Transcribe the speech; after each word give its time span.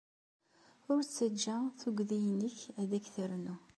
Ur 0.91 1.01
ttajja 1.03 1.57
tugdi-nnek 1.79 2.57
ad 2.81 2.91
k-ternu. 3.03 3.55